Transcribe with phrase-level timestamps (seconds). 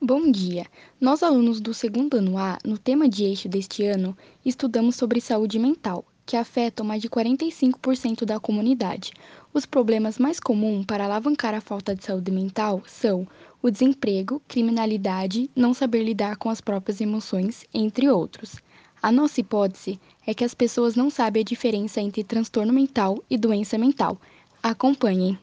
[0.00, 0.66] Bom dia!
[1.00, 4.14] Nós, alunos do segundo ano A, no tema de eixo deste ano,
[4.44, 9.12] estudamos sobre saúde mental, que afeta mais de 45% da comunidade.
[9.54, 13.26] Os problemas mais comuns para alavancar a falta de saúde mental são
[13.62, 18.56] o desemprego, criminalidade, não saber lidar com as próprias emoções, entre outros.
[19.02, 23.38] A nossa hipótese é que as pessoas não sabem a diferença entre transtorno mental e
[23.38, 24.20] doença mental.
[24.62, 25.38] Acompanhem.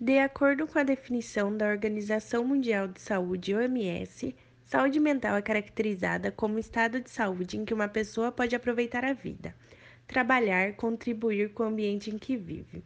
[0.00, 4.32] De acordo com a definição da Organização Mundial de Saúde, OMS,
[4.64, 9.12] saúde mental é caracterizada como estado de saúde em que uma pessoa pode aproveitar a
[9.12, 9.52] vida,
[10.06, 12.84] trabalhar, contribuir com o ambiente em que vive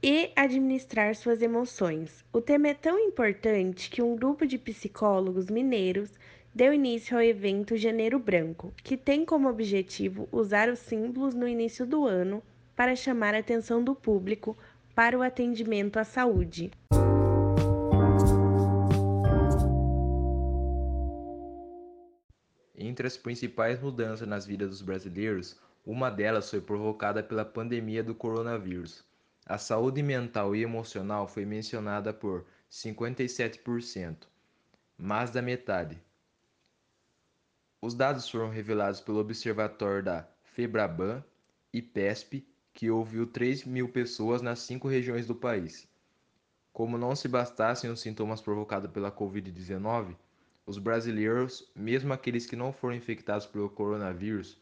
[0.00, 2.24] e administrar suas emoções.
[2.32, 6.12] O tema é tão importante que um grupo de psicólogos mineiros
[6.54, 11.84] deu início ao evento Janeiro Branco, que tem como objetivo usar os símbolos no início
[11.84, 12.40] do ano
[12.76, 14.56] para chamar a atenção do público
[14.94, 16.70] para o atendimento à saúde.
[22.74, 28.14] Entre as principais mudanças nas vidas dos brasileiros, uma delas foi provocada pela pandemia do
[28.14, 29.04] coronavírus.
[29.46, 34.26] A saúde mental e emocional foi mencionada por 57%,
[34.96, 36.00] mais da metade.
[37.80, 41.24] Os dados foram revelados pelo Observatório da FEBRABAN
[41.72, 45.86] e PESP que ouviu 3 mil pessoas nas cinco regiões do país.
[46.72, 50.16] Como não se bastassem os sintomas provocados pela Covid-19,
[50.64, 54.56] os brasileiros, mesmo aqueles que não foram infectados pelo coronavírus,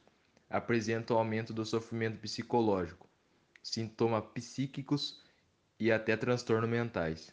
[0.49, 3.07] apresentam aumento do sofrimento psicológico,
[3.63, 5.23] sintomas psíquicos
[5.79, 7.33] e até transtornos mentais.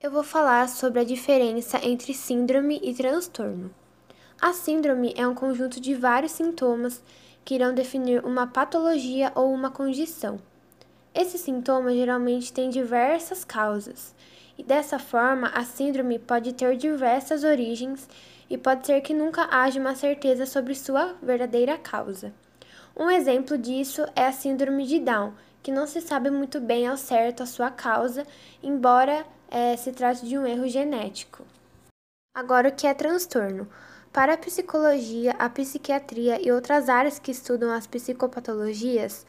[0.00, 3.74] Eu vou falar sobre a diferença entre síndrome e transtorno.
[4.40, 7.02] A síndrome é um conjunto de vários sintomas
[7.48, 10.38] que irão definir uma patologia ou uma condição.
[11.14, 14.14] Esses sintomas geralmente têm diversas causas,
[14.58, 18.06] e dessa forma a síndrome pode ter diversas origens
[18.50, 22.34] e pode ser que nunca haja uma certeza sobre sua verdadeira causa.
[22.94, 25.32] Um exemplo disso é a síndrome de Down,
[25.62, 28.26] que não se sabe muito bem ao certo a sua causa,
[28.62, 31.46] embora é, se trate de um erro genético.
[32.34, 33.66] Agora, o que é transtorno?
[34.18, 39.24] Para a psicologia, a psiquiatria e outras áreas que estudam as psicopatologias,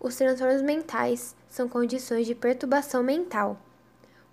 [0.00, 3.58] os transtornos mentais são condições de perturbação mental.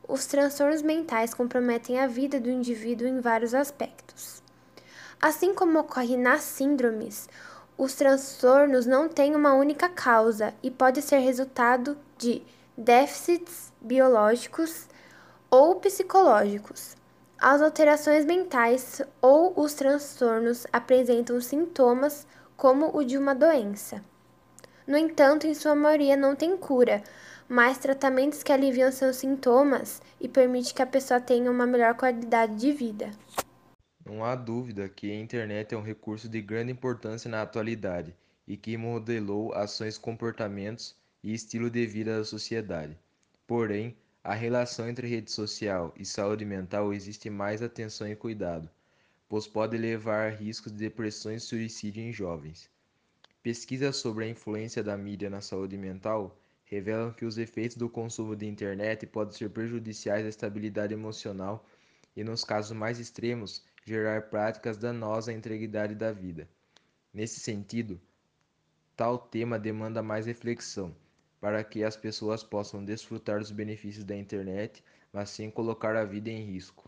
[0.07, 4.41] Os transtornos mentais comprometem a vida do indivíduo em vários aspectos.
[5.21, 7.27] Assim como ocorre nas síndromes,
[7.77, 12.41] os transtornos não têm uma única causa e pode ser resultado de
[12.77, 14.87] déficits biológicos
[15.51, 16.95] ou psicológicos.
[17.39, 22.25] As alterações mentais ou os transtornos apresentam sintomas
[22.55, 24.03] como o de uma doença.
[24.87, 27.03] No entanto, em sua maioria não tem cura,
[27.47, 32.55] mas tratamentos que aliviam seus sintomas e permitem que a pessoa tenha uma melhor qualidade
[32.55, 33.11] de vida.
[34.03, 38.15] Não há dúvida que a internet é um recurso de grande importância na atualidade
[38.47, 42.97] e que modelou ações, comportamentos e estilo de vida da sociedade.
[43.45, 43.95] Porém,
[44.27, 48.69] a relação entre rede social e saúde mental existe mais atenção e cuidado,
[49.29, 52.69] pois pode levar a riscos de depressão e suicídio em jovens.
[53.41, 58.35] Pesquisas sobre a influência da mídia na saúde mental revelam que os efeitos do consumo
[58.35, 61.65] de internet podem ser prejudiciais à estabilidade emocional
[62.13, 66.49] e, nos casos mais extremos, gerar práticas danosas à integridade da vida.
[67.13, 67.97] Nesse sentido,
[68.93, 70.93] tal tema demanda mais reflexão
[71.39, 76.29] para que as pessoas possam desfrutar dos benefícios da internet, mas sem colocar a vida
[76.29, 76.85] em risco.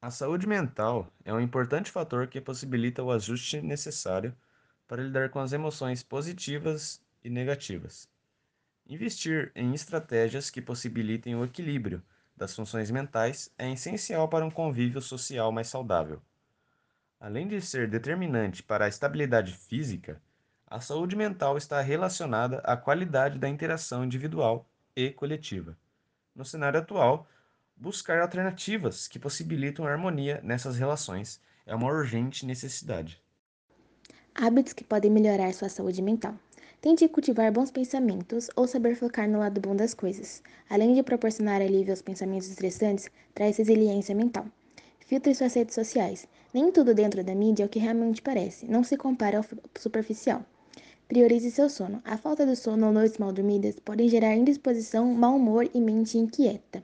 [0.00, 4.34] A saúde mental é um importante fator que possibilita o ajuste necessário
[4.86, 8.08] para lidar com as emoções positivas e negativas.
[8.88, 12.02] Investir em estratégias que possibilitem o equilíbrio
[12.36, 16.22] das funções mentais é essencial para um convívio social mais saudável.
[17.18, 20.20] Além de ser determinante para a estabilidade física,
[20.68, 24.66] a saúde mental está relacionada à qualidade da interação individual
[24.96, 25.78] e coletiva.
[26.34, 27.28] No cenário atual,
[27.76, 33.22] buscar alternativas que possibilitam a harmonia nessas relações é uma urgente necessidade.
[34.34, 36.34] Hábitos que podem melhorar sua saúde mental.
[36.80, 40.42] Tente cultivar bons pensamentos ou saber focar no lado bom das coisas.
[40.68, 44.46] Além de proporcionar alívio aos pensamentos estressantes, traz resiliência mental.
[44.98, 46.26] Filtre suas redes sociais.
[46.52, 48.66] Nem tudo dentro da mídia é o que realmente parece.
[48.66, 49.44] Não se compara ao
[49.78, 50.44] superficial.
[51.08, 52.02] Priorize seu sono.
[52.04, 56.18] A falta de sono ou noites mal dormidas podem gerar indisposição, mau humor e mente
[56.18, 56.82] inquieta.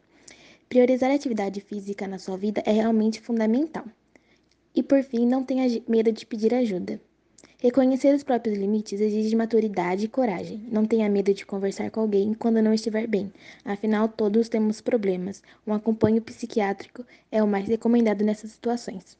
[0.68, 3.84] Priorizar a atividade física na sua vida é realmente fundamental.
[4.74, 7.00] E por fim, não tenha medo de pedir ajuda.
[7.58, 10.66] Reconhecer os próprios limites exige maturidade e coragem.
[10.70, 13.32] Não tenha medo de conversar com alguém quando não estiver bem.
[13.64, 15.42] Afinal, todos temos problemas.
[15.66, 19.16] Um acompanho psiquiátrico é o mais recomendado nessas situações.